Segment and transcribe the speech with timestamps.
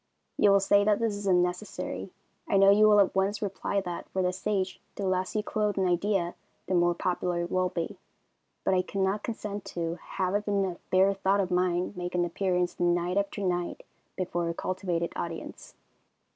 [0.35, 2.09] You will say that this is unnecessary.
[2.49, 5.77] I know you will at once reply that, for the stage, the less you clothe
[5.77, 6.33] an idea
[6.65, 7.99] the more popular it will be,
[8.63, 12.25] but I could not consent to have even a bare thought of mine make an
[12.25, 13.85] appearance night after night
[14.15, 15.75] before a cultivated audience.